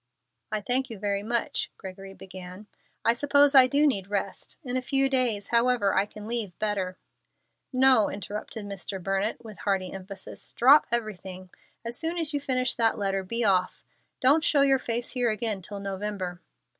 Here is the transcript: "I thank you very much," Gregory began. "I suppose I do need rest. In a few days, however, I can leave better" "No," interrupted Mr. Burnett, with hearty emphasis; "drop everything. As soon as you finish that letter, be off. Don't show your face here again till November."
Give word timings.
"I 0.51 0.61
thank 0.61 0.89
you 0.89 0.97
very 0.97 1.21
much," 1.21 1.69
Gregory 1.77 2.15
began. 2.15 2.65
"I 3.05 3.13
suppose 3.13 3.53
I 3.53 3.67
do 3.67 3.85
need 3.85 4.07
rest. 4.09 4.57
In 4.63 4.75
a 4.75 4.81
few 4.81 5.07
days, 5.09 5.49
however, 5.49 5.93
I 5.95 6.07
can 6.07 6.27
leave 6.27 6.57
better" 6.57 6.97
"No," 7.87 8.09
interrupted 8.09 8.65
Mr. 8.65 8.99
Burnett, 8.99 9.45
with 9.45 9.59
hearty 9.59 9.91
emphasis; 9.93 10.53
"drop 10.53 10.87
everything. 10.91 11.51
As 11.85 11.99
soon 11.99 12.17
as 12.17 12.33
you 12.33 12.39
finish 12.39 12.73
that 12.73 12.97
letter, 12.97 13.21
be 13.21 13.43
off. 13.43 13.83
Don't 14.21 14.43
show 14.43 14.61
your 14.63 14.79
face 14.79 15.11
here 15.11 15.29
again 15.29 15.61
till 15.61 15.79
November." 15.79 16.41